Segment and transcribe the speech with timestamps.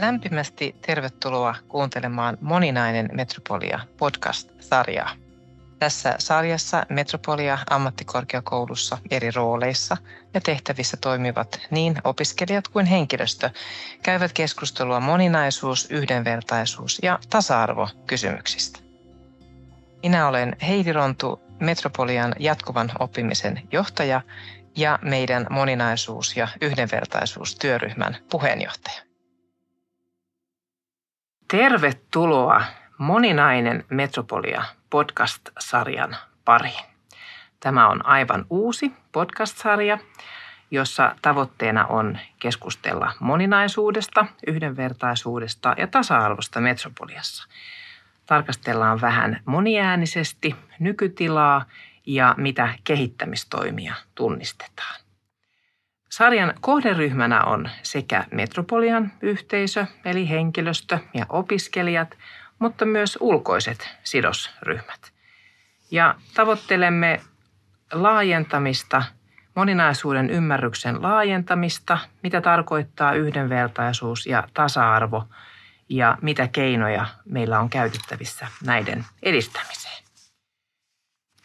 [0.00, 5.10] Lämpimästi tervetuloa kuuntelemaan Moninainen Metropolia podcast-sarjaa.
[5.78, 9.96] Tässä sarjassa Metropolia ammattikorkeakoulussa eri rooleissa
[10.34, 13.50] ja tehtävissä toimivat niin opiskelijat kuin henkilöstö
[14.02, 18.80] käyvät keskustelua moninaisuus, yhdenvertaisuus ja tasa-arvo kysymyksistä.
[20.02, 24.20] Minä olen Heidi Rontu, Metropolian jatkuvan oppimisen johtaja
[24.76, 29.09] ja meidän moninaisuus- ja yhdenvertaisuustyöryhmän puheenjohtaja.
[31.50, 32.62] Tervetuloa
[32.98, 36.84] Moninainen Metropolia podcast-sarjan pariin.
[37.60, 39.98] Tämä on aivan uusi podcast-sarja,
[40.70, 47.48] jossa tavoitteena on keskustella moninaisuudesta, yhdenvertaisuudesta ja tasa-arvosta Metropoliassa.
[48.26, 51.64] Tarkastellaan vähän moniäänisesti nykytilaa
[52.06, 55.09] ja mitä kehittämistoimia tunnistetaan.
[56.10, 62.18] Sarjan kohderyhmänä on sekä Metropolian yhteisö, eli henkilöstö ja opiskelijat,
[62.58, 65.12] mutta myös ulkoiset sidosryhmät.
[65.90, 67.20] Ja tavoittelemme
[67.92, 69.02] laajentamista,
[69.54, 75.24] moninaisuuden ymmärryksen laajentamista, mitä tarkoittaa yhdenvertaisuus ja tasa-arvo
[75.88, 80.04] ja mitä keinoja meillä on käytettävissä näiden edistämiseen.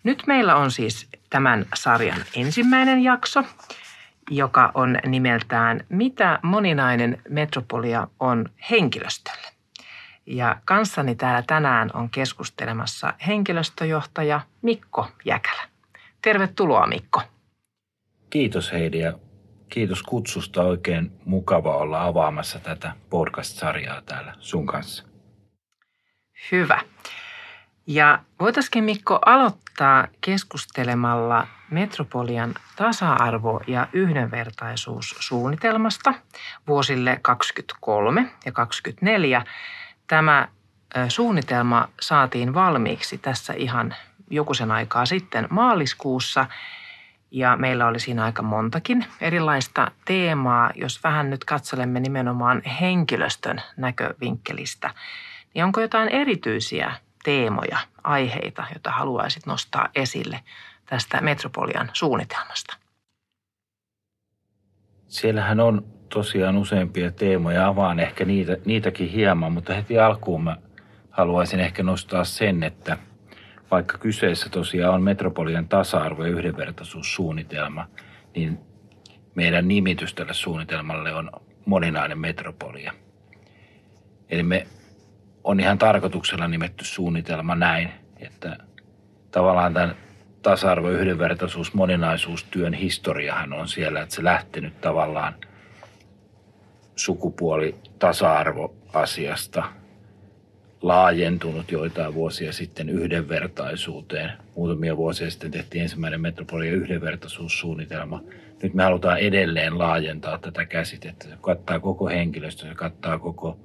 [0.04, 3.44] Nyt meillä on siis tämän sarjan ensimmäinen jakso,
[4.30, 9.48] joka on nimeltään Mitä moninainen metropolia on henkilöstölle.
[10.26, 15.64] Ja kanssani täällä tänään on keskustelemassa henkilöstöjohtaja Mikko Jäkälä.
[16.22, 17.22] Tervetuloa Mikko.
[18.30, 19.14] Kiitos Heidi ja
[19.70, 20.64] kiitos kutsusta.
[20.64, 25.04] Oikein mukava olla avaamassa tätä podcast-sarjaa täällä sun kanssa.
[26.52, 26.95] Hyvä.
[27.88, 36.14] Ja voitaisiin Mikko aloittaa keskustelemalla Metropolian tasa-arvo- ja yhdenvertaisuussuunnitelmasta
[36.68, 39.46] vuosille 23 ja 24.
[40.08, 40.48] Tämä
[41.10, 43.96] suunnitelma saatiin valmiiksi tässä ihan
[44.30, 46.46] jokuisen aikaa sitten maaliskuussa
[47.32, 50.72] ja meillä oli siinä aika montakin erilaista teemaa.
[50.76, 54.94] Jos vähän nyt katselemme nimenomaan henkilöstön näkövinkkelistä,
[55.54, 56.94] niin onko jotain erityisiä
[57.26, 60.40] teemoja, aiheita, joita haluaisit nostaa esille
[60.86, 62.78] tästä Metropolian suunnitelmasta?
[65.08, 67.68] Siellähän on tosiaan useampia teemoja.
[67.68, 70.58] Avaan ehkä niitä, niitäkin hieman, mutta heti alkuun mä
[71.10, 72.98] haluaisin ehkä nostaa sen, että
[73.72, 77.88] vaikka kyseessä tosiaan on Metropolian tasa-arvo- ja yhdenvertaisuussuunnitelma,
[78.36, 78.60] niin
[79.36, 81.32] meidän nimitys tälle suunnitelmalle on
[81.66, 82.94] moninainen metropolia.
[84.30, 84.68] Eli me
[85.46, 88.58] on ihan tarkoituksella nimetty suunnitelma näin, että
[89.32, 89.96] tavallaan tämän
[90.42, 95.36] tasa-arvo, yhdenvertaisuus, moninaisuustyön historiahan on siellä, että se lähtenyt tavallaan
[96.96, 99.64] sukupuoli tasa-arvoasiasta
[100.82, 104.32] laajentunut joitain vuosia sitten yhdenvertaisuuteen.
[104.56, 108.24] Muutamia vuosia sitten tehtiin ensimmäinen metropolia yhdenvertaisuussuunnitelma.
[108.64, 111.28] Nyt me halutaan edelleen laajentaa tätä käsitettä.
[111.30, 113.60] Se kattaa koko henkilöstö, se kattaa koko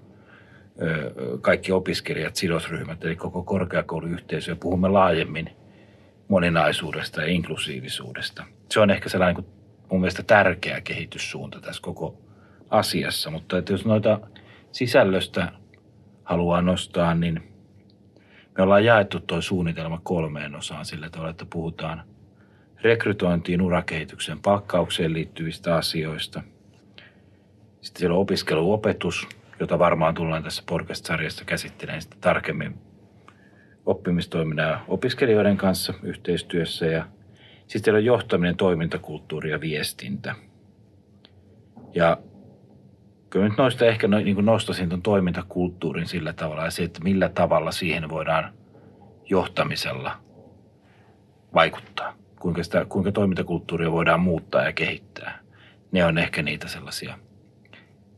[1.40, 5.50] kaikki opiskelijat, sidosryhmät, eli koko korkeakouluyhteisö ja puhumme laajemmin
[6.28, 8.44] moninaisuudesta ja inklusiivisuudesta.
[8.70, 9.46] Se on ehkä sellainen kuin
[9.90, 12.20] mun mielestä tärkeä kehityssuunta tässä koko
[12.70, 14.20] asiassa, mutta että jos noita
[14.72, 15.52] sisällöstä
[16.24, 17.42] haluaa nostaa, niin
[18.58, 22.02] me ollaan jaettu tuo suunnitelma kolmeen osaan sillä tavalla, että puhutaan
[22.82, 26.42] rekrytointiin, urakehityksen palkkaukseen liittyvistä asioista.
[27.80, 29.28] Sitten siellä on opiskeluopetus,
[29.60, 32.74] jota varmaan tullaan tässä podcast-sarjassa käsittelemään sitä tarkemmin
[33.86, 37.06] oppimistoiminnan opiskelijoiden kanssa yhteistyössä ja
[37.66, 40.34] sitten on johtaminen, toimintakulttuuri ja viestintä.
[41.94, 42.18] Ja
[43.30, 47.28] kyllä nyt noista ehkä no, niin nostaisin tuon toimintakulttuurin sillä tavalla ja se, että millä
[47.28, 48.52] tavalla siihen voidaan
[49.24, 50.20] johtamisella
[51.54, 52.14] vaikuttaa.
[52.40, 55.38] Kuinka, sitä, kuinka toimintakulttuuria voidaan muuttaa ja kehittää.
[55.92, 57.18] Ne on ehkä niitä sellaisia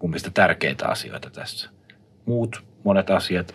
[0.02, 1.70] mun mielestä tärkeitä asioita tässä.
[2.26, 3.54] Muut monet asiat,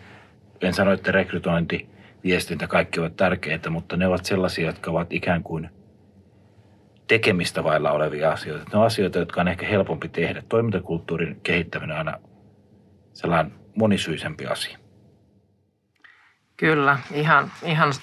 [0.62, 1.90] en sano, että rekrytointi,
[2.24, 5.70] viestintä, kaikki ovat tärkeitä, mutta ne ovat sellaisia, jotka ovat ikään kuin
[7.08, 8.66] tekemistä vailla olevia asioita.
[8.72, 10.44] Ne ovat asioita, jotka on ehkä helpompi tehdä.
[10.50, 12.20] Toimintakulttuurin kehittäminen on aina
[13.14, 14.78] sellainen monisyisempi asia.
[16.58, 17.94] Kyllä, ihan, ihan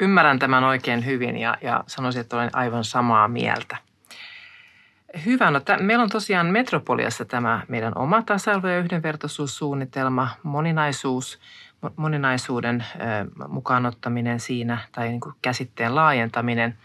[0.00, 3.76] ymmärrän tämän oikein hyvin ja, ja sanoisin, että olen aivan samaa mieltä.
[5.24, 5.50] Hyvä.
[5.50, 11.40] No, t- meillä on tosiaan Metropoliassa tämä meidän oma tasa-arvo- ja yhdenvertaisuussuunnitelma, moninaisuus,
[11.96, 16.78] moninaisuuden ö, mukaanottaminen siinä tai niin kuin käsitteen laajentaminen.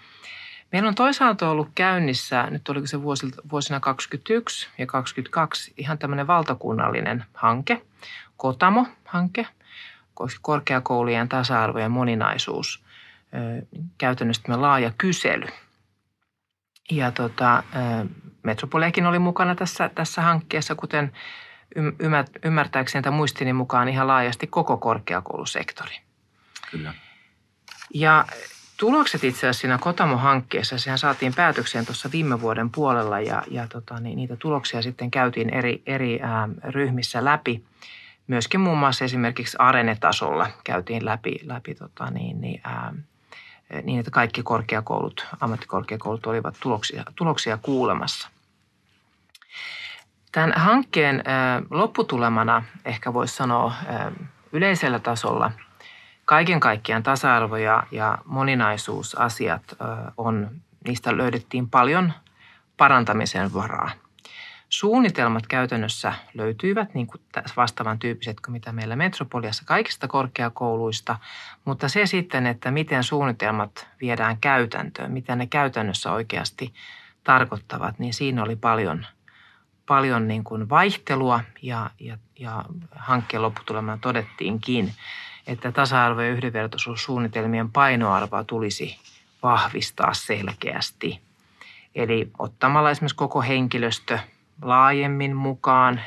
[0.71, 7.25] Meillä on toisaalta ollut käynnissä, nyt oliko se vuosina 2021 ja 2022, ihan tämmöinen valtakunnallinen
[7.33, 7.81] hanke,
[8.37, 9.47] Kotamo-hanke,
[10.41, 12.83] korkeakoulujen tasa-arvo ja moninaisuus,
[13.97, 15.47] käytännössä laaja kysely.
[16.91, 17.63] Ja tota,
[18.43, 21.11] Metropoliakin oli mukana tässä, tässä hankkeessa, kuten
[22.43, 25.95] ymmärtääkseni tai muistini mukaan ihan laajasti koko korkeakoulusektori.
[26.71, 26.93] Kyllä.
[27.93, 28.25] Ja
[28.77, 33.99] tulokset itse asiassa siinä Kotamo-hankkeessa, sehän saatiin päätökseen tuossa viime vuoden puolella ja, ja tota,
[33.99, 37.63] niin niitä tuloksia sitten käytiin eri, eri ää, ryhmissä läpi.
[38.27, 42.93] Myöskin muun muassa esimerkiksi Arene-tasolla käytiin läpi, läpi tota, niin, niin, ää,
[43.83, 48.29] niin, että kaikki korkeakoulut, ammattikorkeakoulut olivat tuloksia, tuloksia kuulemassa.
[50.31, 51.23] Tämän hankkeen
[51.69, 53.73] lopputulemana ehkä voisi sanoa
[54.51, 55.51] yleisellä tasolla–
[56.31, 59.63] kaiken kaikkiaan tasa-arvo ja, ja moninaisuusasiat
[60.17, 60.49] on,
[60.87, 62.13] niistä löydettiin paljon
[62.77, 63.91] parantamisen varaa.
[64.71, 67.21] Suunnitelmat käytännössä löytyivät niin kuin
[67.57, 71.17] vastaavan tyyppiset kuin mitä meillä Metropoliassa kaikista korkeakouluista,
[71.65, 76.73] mutta se sitten, että miten suunnitelmat viedään käytäntöön, mitä ne käytännössä oikeasti
[77.23, 79.05] tarkoittavat, niin siinä oli paljon,
[79.85, 82.65] paljon niin kuin vaihtelua ja, ja, ja
[82.95, 84.93] hankkeen lopputulemana todettiinkin,
[85.47, 88.99] että tasa-arvo- ja yhdenvertaisuussuunnitelmien painoarvoa tulisi
[89.43, 91.21] vahvistaa selkeästi.
[91.95, 94.19] Eli ottamalla esimerkiksi koko henkilöstö
[94.61, 96.01] laajemmin mukaan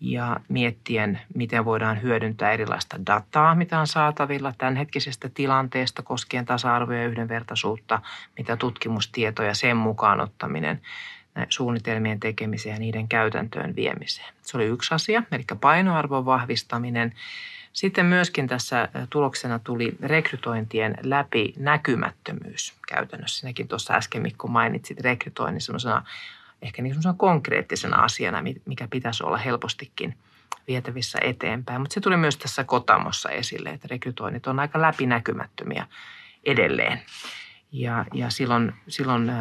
[0.00, 7.06] ja miettien, miten voidaan hyödyntää erilaista dataa, mitä on saatavilla tämänhetkisestä tilanteesta koskien tasa-arvoa ja
[7.06, 8.02] yhdenvertaisuutta,
[8.38, 10.80] mitä tutkimustietoja sen mukaan ottaminen
[11.48, 14.34] suunnitelmien tekemiseen ja niiden käytäntöön viemiseen.
[14.42, 17.14] Se oli yksi asia, eli painoarvon vahvistaminen.
[17.72, 23.40] Sitten myöskin tässä tuloksena tuli rekrytointien läpi näkymättömyys käytännössä.
[23.40, 26.02] Sinäkin tuossa äsken Mikko mainitsit rekrytoinnin sellaisena
[26.62, 30.18] ehkä niin konkreettisena asiana, mikä pitäisi olla helpostikin
[30.68, 31.80] vietävissä eteenpäin.
[31.80, 35.86] Mutta se tuli myös tässä Kotamossa esille, että rekrytoinnit on aika läpinäkymättömiä
[36.44, 37.02] edelleen.
[37.72, 39.32] Ja, ja silloin, silloin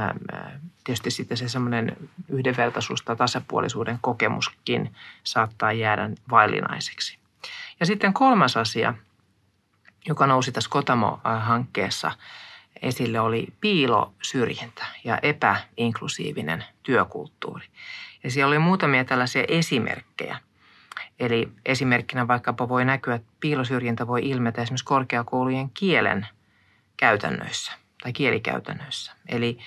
[0.83, 1.97] tietysti sitten se semmoinen
[2.29, 7.17] yhdenvertaisuus tai tasapuolisuuden kokemuskin saattaa jäädä vaillinaiseksi.
[7.79, 8.93] Ja sitten kolmas asia,
[10.07, 12.11] joka nousi tässä Kotamo-hankkeessa
[12.81, 17.65] esille, oli piilosyrjintä ja epäinklusiivinen työkulttuuri.
[18.23, 20.39] Ja siellä oli muutamia tällaisia esimerkkejä.
[21.19, 26.27] Eli esimerkkinä vaikkapa voi näkyä, että piilosyrjintä voi ilmetä esimerkiksi korkeakoulujen kielen
[26.97, 27.71] käytännöissä
[28.03, 29.11] tai kielikäytännöissä.
[29.29, 29.57] Eli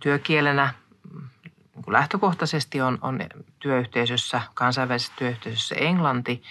[0.00, 0.74] työkielenä
[1.74, 3.20] niin lähtökohtaisesti on, on
[3.58, 6.42] työyhteisössä, kansainvälisessä työyhteisössä englanti,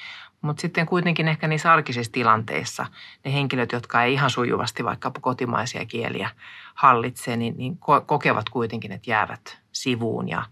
[0.42, 2.86] mutta sitten kuitenkin ehkä niissä arkisissa tilanteissa
[3.26, 6.30] ne henkilöt, jotka ei ihan sujuvasti vaikkapa kotimaisia kieliä
[6.74, 10.44] hallitse, niin, niin kokevat kuitenkin, että jäävät sivuun ja,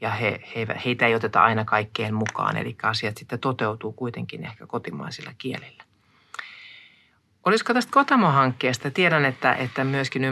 [0.00, 2.56] ja he, he, heitä ei oteta aina kaikkeen mukaan.
[2.56, 5.85] Eli asiat sitten toteutuu kuitenkin ehkä kotimaisilla kielillä.
[7.46, 8.90] Olisiko tästä Kotamo-hankkeesta?
[8.90, 10.22] Tiedän, että, että myöskin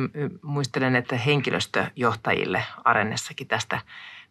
[0.43, 3.81] muistelen, että henkilöstöjohtajille Arennessakin tästä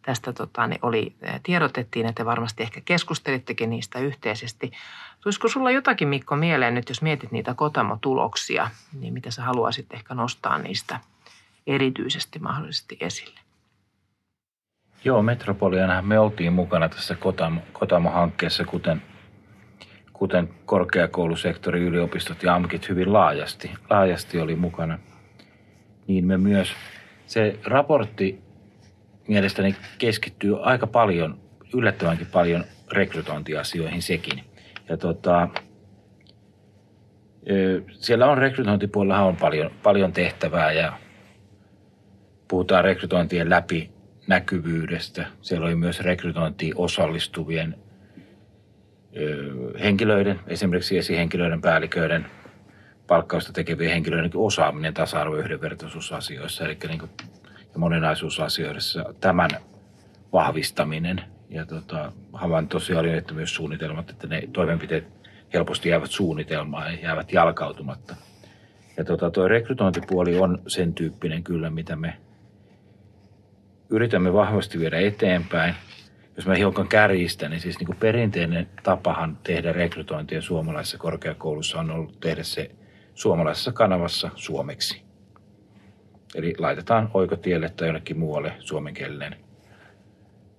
[0.04, 4.72] tästä tota, niin oli, tiedotettiin, että varmasti ehkä keskustelittekin niistä yhteisesti.
[5.20, 8.70] Tulisiko sulla jotakin Mikko mieleen nyt, jos mietit niitä Kotamo-tuloksia,
[9.00, 11.00] niin mitä sä haluaisit ehkä nostaa niistä
[11.66, 13.40] erityisesti mahdollisesti esille?
[15.04, 19.02] Joo, Metropoliana me oltiin mukana tässä Kotamo, Kotamo-hankkeessa, kuten,
[20.14, 24.98] kuten korkeakoulusektori, yliopistot ja AMKit hyvin laajasti, laajasti oli mukana.
[26.06, 26.72] Niin me myös,
[27.26, 28.42] se raportti
[29.28, 31.38] mielestäni keskittyy aika paljon,
[31.74, 34.44] yllättävänkin paljon rekrytointiasioihin sekin.
[34.88, 35.48] Ja tota,
[37.90, 40.92] siellä on rekrytointipuolella on paljon, paljon tehtävää ja
[42.48, 43.90] puhutaan rekrytointien läpi
[44.26, 45.26] näkyvyydestä.
[45.42, 47.74] Siellä oli myös rekrytointiin osallistuvien
[49.82, 52.26] henkilöiden, esimerkiksi esihenkilöiden, päälliköiden,
[53.06, 56.64] palkkausta tekevien henkilöiden osaaminen tasa-arvo- ja yhdenvertaisuusasioissa.
[56.64, 57.10] Eli niin kuin
[57.74, 59.50] ja moninaisuusasioissa tämän
[60.32, 61.22] vahvistaminen.
[61.48, 65.04] Ja tota, havainto oli, että myös suunnitelmat, että ne toimenpiteet
[65.54, 68.16] helposti jäävät suunnitelmaan ja jäävät jalkautumatta.
[68.96, 72.16] Ja tota, tuo rekrytointipuoli on sen tyyppinen kyllä, mitä me
[73.90, 75.74] yritämme vahvasti viedä eteenpäin.
[76.36, 81.90] Jos mä hiukan kärjistän, niin siis niin kuin perinteinen tapahan tehdä rekrytointia suomalaisessa korkeakoulussa on
[81.90, 82.70] ollut tehdä se
[83.14, 85.02] suomalaisessa kanavassa suomeksi.
[86.34, 89.36] Eli laitetaan oikotielle tai jonnekin muualle suomenkielinen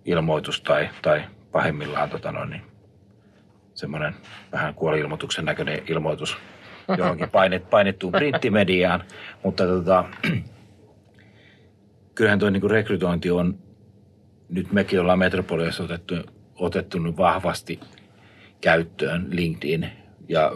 [0.06, 2.62] ilmoitus tai, tai pahimmillaan tota noin, niin
[3.74, 4.16] semmoinen
[4.52, 6.38] vähän kuoli-ilmoituksen näköinen ilmoitus
[6.98, 9.04] johonkin painet, painettuun printtimediaan.
[9.44, 10.06] Mutta tota,
[12.16, 13.60] kyllähän tuo niin rekrytointi on,
[14.50, 16.16] nyt mekin ollaan Metropoliassa otettu,
[16.56, 17.80] otettu nyt vahvasti
[18.62, 19.90] käyttöön LinkedIn
[20.30, 20.52] ja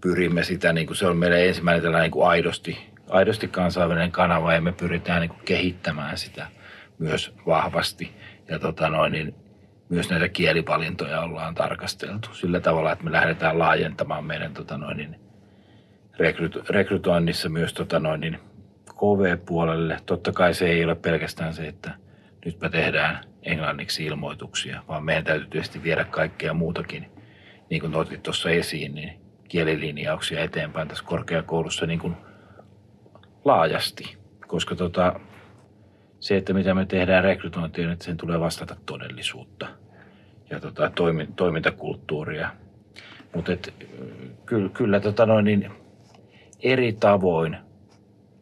[0.00, 4.54] pyrimme sitä, niin kuin se on meidän ensimmäinen tällainen niin kuin aidosti, aidosti kansainvälinen kanava
[4.54, 6.46] ja me pyritään niin kuin kehittämään sitä
[6.98, 8.10] myös vahvasti.
[8.48, 9.34] Ja tota noin, niin
[9.88, 15.16] myös näitä kielivalintoja ollaan tarkasteltu sillä tavalla, että me lähdetään laajentamaan meidän tota noin, niin
[16.68, 18.38] rekrytoinnissa myös tota noin, niin
[18.94, 19.96] KV-puolelle.
[20.06, 21.90] Totta kai se ei ole pelkästään se, että
[22.44, 27.06] nyt me tehdään englanniksi ilmoituksia, vaan meidän täytyy tietysti viedä kaikkea muutakin,
[27.70, 32.16] niin kuin otit tuossa esiin, niin kielilinjauksia eteenpäin tässä korkeakoulussa niin kuin
[33.44, 34.16] laajasti.
[34.46, 35.20] Koska tota,
[36.20, 39.66] se, että mitä me tehdään rekrytointiin, että sen tulee vastata todellisuutta
[40.50, 40.90] ja tota,
[41.36, 42.50] toimintakulttuuria.
[43.34, 43.52] Mutta
[44.46, 45.70] kyllä, kyllä tota noin, niin
[46.62, 47.56] eri tavoin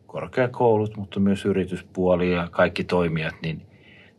[0.07, 3.67] korkeakoulut, mutta myös yrityspuoli ja kaikki toimijat, niin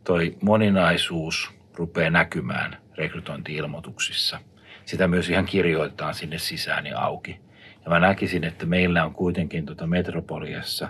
[0.08, 4.38] toi moninaisuus rupeaa näkymään rekrytointi-ilmoituksissa.
[4.84, 7.40] Sitä myös ihan kirjoitetaan sinne sisään ja auki.
[7.84, 10.88] Ja mä näkisin, että meillä on kuitenkin tuota Metropoliassa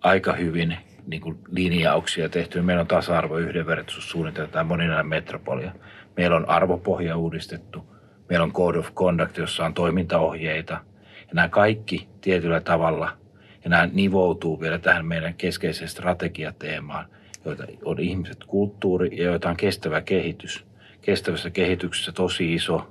[0.00, 0.76] aika hyvin
[1.06, 2.62] niin kuin linjauksia tehty.
[2.62, 5.72] Meillä on tasa-arvo, yhdenvertaisuussuunnitelma tai moninainen metropolia.
[6.16, 7.94] Meillä on arvopohja uudistettu.
[8.28, 10.74] Meillä on Code of Conduct, jossa on toimintaohjeita.
[11.20, 13.16] Ja nämä kaikki tietyllä tavalla,
[13.64, 19.56] ja nämä nivoutuu vielä tähän meidän keskeiseen strategiateemaan, joita on ihmiset, kulttuuri ja joita on
[19.56, 20.66] kestävä kehitys.
[21.00, 22.88] Kestävässä kehityksessä tosi iso,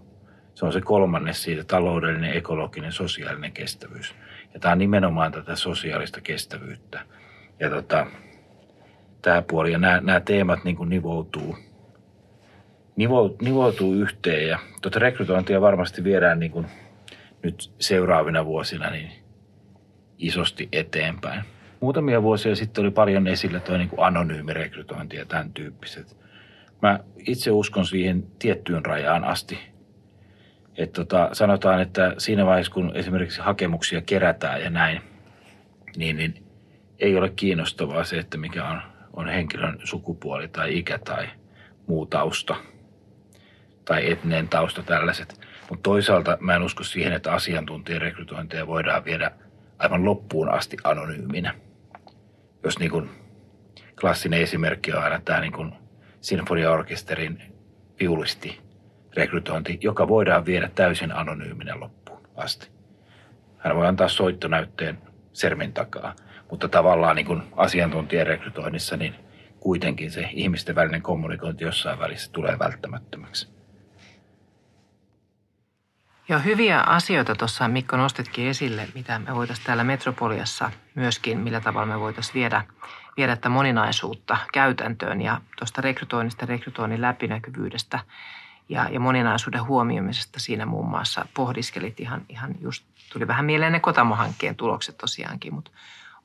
[0.55, 4.15] se on se kolmannes siitä taloudellinen, ekologinen, sosiaalinen kestävyys.
[4.53, 6.99] Ja tämä on nimenomaan tätä sosiaalista kestävyyttä.
[7.59, 8.07] Ja tota,
[9.21, 11.57] tämä puoli ja nämä, nämä teemat niin kuin nivoutuu,
[13.41, 14.47] nivoutuu, yhteen.
[14.47, 16.65] Ja tuota rekrytointia varmasti viedään niin kuin
[17.43, 19.11] nyt seuraavina vuosina niin
[20.17, 21.41] isosti eteenpäin.
[21.79, 26.17] Muutamia vuosia sitten oli paljon esillä tuo niin anonyymi rekrytointi ja tämän tyyppiset.
[26.81, 29.59] Mä itse uskon siihen tiettyyn rajaan asti.
[30.77, 35.01] Et tota, sanotaan, että siinä vaiheessa, kun esimerkiksi hakemuksia kerätään ja näin,
[35.95, 36.43] niin, niin
[36.99, 38.81] ei ole kiinnostavaa se, että mikä on,
[39.13, 41.27] on henkilön sukupuoli tai ikä tai
[41.87, 42.55] muu tausta
[43.85, 45.39] tai etninen tausta tällaiset.
[45.69, 49.31] Mutta toisaalta mä en usko siihen, että asiantuntijarekrytointeja voidaan viedä
[49.79, 51.53] aivan loppuun asti anonyyminä.
[52.67, 53.09] Jos niin kuin
[54.01, 55.73] klassinen esimerkki on aina tämä niin kuin
[56.21, 57.41] sinfoniaorkesterin
[57.99, 58.59] viulisti
[59.15, 62.69] rekrytointi, joka voidaan viedä täysin anonyyminä loppuun asti.
[63.57, 64.97] Hän voi antaa soittonäytteen
[65.33, 66.15] sermin takaa–
[66.51, 69.15] mutta tavallaan niin kuin asiantuntijarekrytoinnissa niin
[69.59, 73.56] kuitenkin se ihmisten välinen kommunikointi jossain välissä tulee välttämättömäksi.
[76.29, 81.85] Joo, hyviä asioita tuossa Mikko nostitkin esille, mitä me voitaisiin täällä Metropoliassa myöskin, millä tavalla
[81.85, 82.63] me voitaisiin viedä,
[83.17, 87.99] viedä tätä moninaisuutta käytäntöön ja tuosta rekrytoinnista, rekrytoinnin läpinäkyvyydestä
[88.69, 93.79] ja, ja moninaisuuden huomioimisesta siinä muun muassa pohdiskelit ihan, ihan just, tuli vähän mieleen ne
[93.79, 95.71] Kotamo-hankkeen tulokset tosiaankin, mutta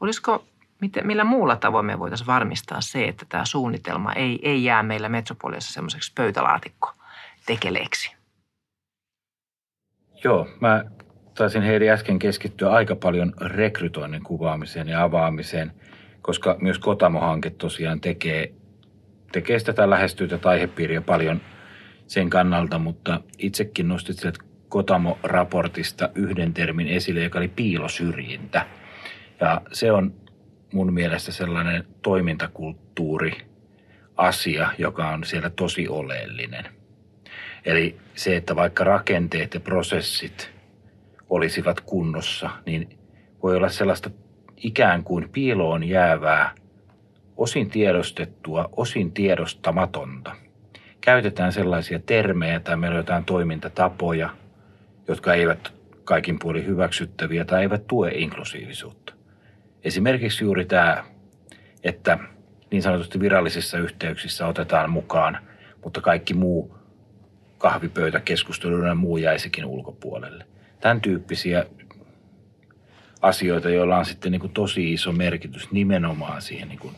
[0.00, 0.44] Olisiko,
[0.80, 5.08] miten, millä muulla tavoin me voitaisiin varmistaa se, että tämä suunnitelma ei, ei jää meillä
[5.08, 6.92] Metropoliassa semmoiseksi pöytälaatikko
[7.46, 8.21] tekeleeksi?
[10.24, 10.84] Joo, mä
[11.34, 15.72] taisin Heidi äsken keskittyä aika paljon rekrytoinnin kuvaamiseen ja avaamiseen,
[16.22, 18.52] koska myös Kotamo-hanke tosiaan tekee,
[19.32, 21.40] tekee sitä tai lähestyy aihepiiriä paljon
[22.06, 24.38] sen kannalta, mutta itsekin nostit sieltä
[24.68, 28.66] Kotamo-raportista yhden termin esille, joka oli piilosyrjintä–
[29.42, 30.14] ja se on
[30.72, 33.32] mun mielestä sellainen toimintakulttuuri
[34.16, 36.64] asia, joka on siellä tosi oleellinen.
[37.64, 40.50] Eli se, että vaikka rakenteet ja prosessit
[41.30, 42.98] olisivat kunnossa, niin
[43.42, 44.10] voi olla sellaista
[44.56, 46.54] ikään kuin piiloon jäävää,
[47.36, 50.36] osin tiedostettua, osin tiedostamatonta.
[51.00, 54.30] Käytetään sellaisia termejä tai meillä on jotain toimintatapoja,
[55.08, 55.72] jotka eivät
[56.04, 59.14] kaikin puolin hyväksyttäviä tai eivät tue inklusiivisuutta.
[59.84, 61.04] Esimerkiksi juuri tämä,
[61.84, 62.18] että
[62.70, 65.38] niin sanotusti virallisissa yhteyksissä otetaan mukaan,
[65.84, 66.81] mutta kaikki muu
[67.62, 70.46] kahvipöytäkeskustelu ja muu jäisikin ulkopuolelle.
[70.80, 71.66] Tämän tyyppisiä
[73.22, 76.94] asioita, joilla on sitten niin kuin tosi iso merkitys nimenomaan siihen niin kuin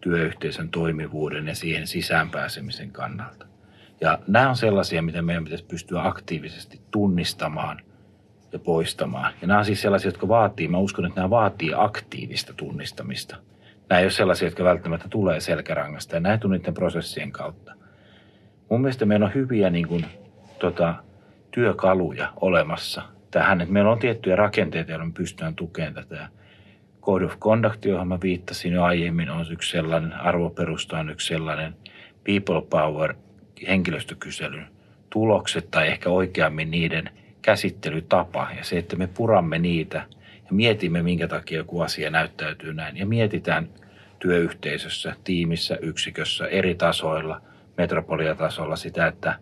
[0.00, 3.46] työyhteisön toimivuuden ja siihen sisäänpääsemisen kannalta.
[4.00, 7.82] Ja nämä on sellaisia, mitä meidän pitäisi pystyä aktiivisesti tunnistamaan–
[8.52, 9.32] ja poistamaan.
[9.40, 13.36] Ja nämä on siis sellaisia, jotka vaatii, mä uskon, että nämä vaatii aktiivista tunnistamista.
[13.88, 17.72] Nämä ei ole sellaisia, jotka välttämättä tulee selkärangasta ja näitä niiden prosessien kautta.
[18.70, 20.06] Mun mielestä meillä on hyviä niin kuin,
[20.58, 20.94] tota,
[21.50, 26.28] työkaluja olemassa tähän, että meillä on tiettyjä rakenteita, joilla me pystytään tukemaan tätä.
[27.02, 31.74] Code of Conduct, johon mä viittasin jo aiemmin, on yksi sellainen, arvoperusta on yksi sellainen.
[32.24, 33.14] People Power
[33.68, 34.66] henkilöstökyselyn
[35.10, 37.10] tulokset tai ehkä oikeammin niiden
[37.42, 42.96] käsittelytapa ja se, että me puramme niitä ja mietimme, minkä takia joku asia näyttäytyy näin.
[42.96, 43.68] Ja mietitään
[44.18, 47.40] työyhteisössä, tiimissä, yksikössä, eri tasoilla,
[47.80, 49.38] metropoliatasolla sitä, että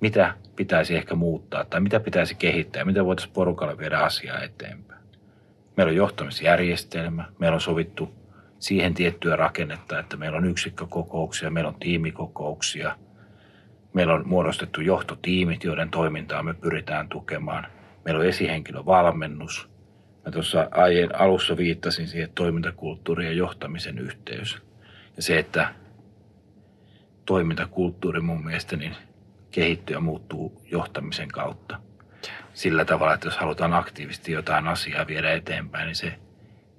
[0.00, 5.00] mitä pitäisi ehkä muuttaa tai mitä pitäisi kehittää mitä voitaisiin porukalle viedä asiaa eteenpäin.
[5.76, 8.14] Meillä on johtamisjärjestelmä, meillä on sovittu
[8.58, 12.96] siihen tiettyä rakennetta, että meillä on yksikkökokouksia, meillä on tiimikokouksia,
[13.92, 17.66] meillä on muodostettu johtotiimit, joiden toimintaa me pyritään tukemaan.
[18.04, 19.68] Meillä on esihenkilövalmennus.
[20.24, 20.68] Mä tuossa
[21.18, 24.58] alussa viittasin siihen toimintakulttuurin ja johtamisen yhteys.
[25.16, 25.68] Ja se, että
[27.26, 28.96] toimintakulttuuri mun mielestä niin
[29.50, 31.80] kehittyy ja muuttuu johtamisen kautta.
[32.54, 36.12] Sillä tavalla, että jos halutaan aktiivisesti jotain asiaa viedä eteenpäin, niin se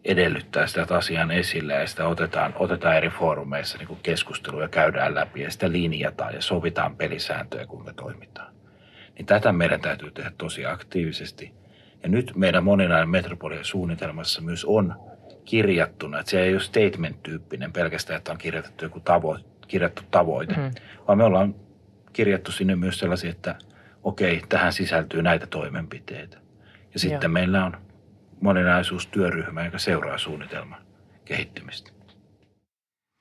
[0.06, 5.52] edellyttää sitä, asian esille ja sitä otetaan, otetaan eri foorumeissa niin keskusteluja käydään läpi ja
[5.52, 8.54] sitä linjataan ja sovitaan pelisääntöjä, kun me toimitaan.
[9.18, 11.54] Niin tätä meidän täytyy tehdä tosi aktiivisesti.
[12.04, 14.96] Ja nyt meidän moninainen metropolian suunnitelmassa myös on
[15.46, 20.72] kirjattuna, että se ei ole statement-tyyppinen pelkästään, että on kirjoitettu joku tavo, kirjattu tavoite, mm.
[21.08, 21.56] vaan me ollaan
[22.14, 23.56] kirjattu sinne myös sellaisia, että
[24.04, 26.38] okei, tähän sisältyy näitä toimenpiteitä.
[26.94, 27.34] Ja sitten Joo.
[27.34, 27.78] meillä on
[28.42, 30.82] moninaisuustyöryhmä, joka seuraa suunnitelman
[31.26, 31.92] kehittymistä.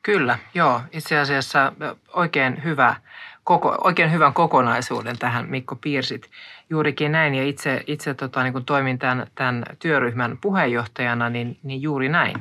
[0.02, 0.80] Kyllä, joo.
[0.92, 1.72] Itse asiassa
[2.12, 2.96] oikein, hyvä,
[3.44, 6.30] koko, oikein hyvän kokonaisuuden tähän Mikko piirsit.
[6.70, 11.82] Juurikin näin ja itse, itse tota, niin kun toimin tämän, tämän työryhmän puheenjohtajana, niin, niin
[11.82, 12.36] juuri näin.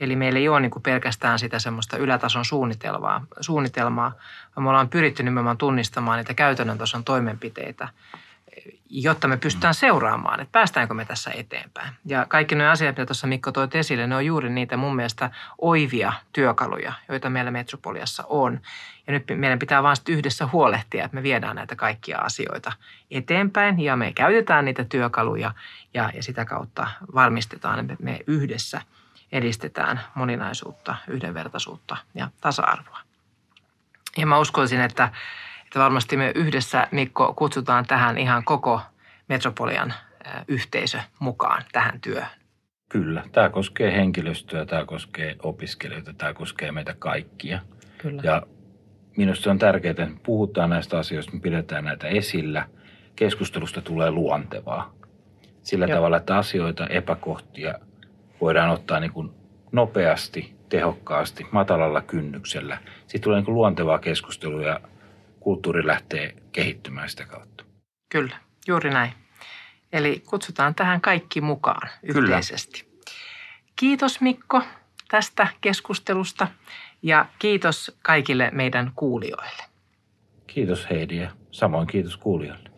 [0.00, 4.12] Eli meillä ei ole niin kuin pelkästään sitä semmoista ylätason suunnitelmaa, suunnitelmaa,
[4.56, 7.88] vaan me ollaan pyritty nimenomaan tunnistamaan niitä käytännön tason toimenpiteitä,
[8.90, 11.92] jotta me pystytään seuraamaan, että päästäänkö me tässä eteenpäin.
[12.04, 15.30] Ja kaikki nuo asiat, mitä tuossa Mikko toi esille, ne on juuri niitä mun mielestä
[15.58, 18.60] oivia työkaluja, joita meillä Metropoliassa on.
[19.06, 22.72] Ja nyt meidän pitää vaan yhdessä huolehtia, että me viedään näitä kaikkia asioita
[23.10, 25.54] eteenpäin ja me käytetään niitä työkaluja
[25.94, 28.82] ja, ja sitä kautta varmistetaan, että me yhdessä–
[29.32, 32.98] edistetään moninaisuutta, yhdenvertaisuutta ja tasa-arvoa.
[34.16, 35.08] Ja mä uskoisin, että,
[35.64, 38.80] että varmasti me yhdessä, Mikko, kutsutaan tähän ihan koko
[39.28, 39.94] Metropolian
[40.48, 42.40] yhteisö mukaan tähän työhön.
[42.88, 47.60] Kyllä, tämä koskee henkilöstöä, tämä koskee opiskelijoita, tämä koskee meitä kaikkia.
[47.98, 48.22] Kyllä.
[48.24, 48.42] Ja
[49.16, 52.68] minusta on tärkeää, että puhutaan näistä asioista, me pidetään näitä esillä.
[53.16, 54.94] Keskustelusta tulee luontevaa.
[55.62, 55.96] Sillä Joo.
[55.96, 57.74] tavalla, että asioita, epäkohtia–
[58.40, 59.30] voidaan ottaa niin kuin
[59.72, 62.78] nopeasti, tehokkaasti, matalalla kynnyksellä.
[63.00, 64.80] Sitten tulee niin kuin luontevaa keskustelua ja
[65.40, 67.64] kulttuuri lähtee kehittymään sitä kautta.
[68.12, 69.12] Kyllä, juuri näin.
[69.92, 72.82] Eli kutsutaan tähän kaikki mukaan yhteisesti.
[72.84, 72.90] Kyllä.
[73.76, 74.62] Kiitos Mikko
[75.08, 76.46] tästä keskustelusta
[77.02, 79.62] ja kiitos kaikille meidän kuulijoille.
[80.46, 82.70] Kiitos Heidi ja samoin kiitos kuulijoille.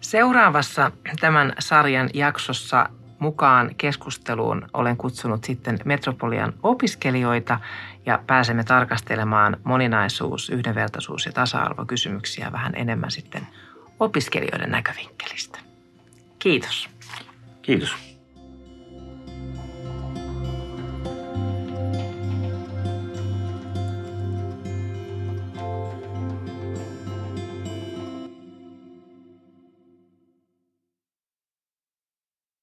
[0.00, 0.90] Seuraavassa
[1.20, 2.88] tämän sarjan jaksossa
[3.24, 7.60] mukaan keskusteluun olen kutsunut sitten Metropolian opiskelijoita
[8.06, 13.46] ja pääsemme tarkastelemaan moninaisuus, yhdenvertaisuus ja tasa-arvokysymyksiä vähän enemmän sitten
[14.00, 15.58] opiskelijoiden näkövinkkelistä.
[16.38, 16.88] Kiitos.
[17.62, 18.13] Kiitos.